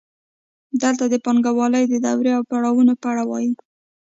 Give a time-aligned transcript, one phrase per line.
[0.81, 3.53] دلته د پانګوالۍ د دورو او پړاوونو په اړه وایو